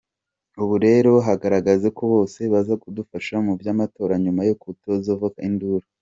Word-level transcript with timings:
"Ubu 0.61 0.75
rero 0.85 1.11
harageze 1.25 1.87
ko 1.97 2.03
bose 2.13 2.39
baza 2.53 2.73
kudufasha 2.83 3.35
mu 3.45 3.53
vy'amatora, 3.59 4.13
nyuma 4.23 4.41
yo 4.49 4.55
kutuvuzako 4.61 5.25
induru. 5.47 5.85